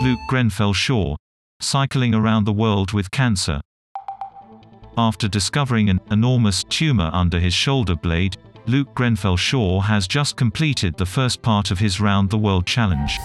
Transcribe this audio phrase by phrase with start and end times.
[0.00, 1.14] Luke Grenfell Shaw.
[1.60, 3.60] Cycling around the world with cancer.
[4.96, 10.96] After discovering an enormous tumor under his shoulder blade, Luke Grenfell Shaw has just completed
[10.96, 13.18] the first part of his Round the World challenge.